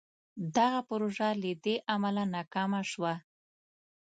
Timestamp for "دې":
1.63-1.75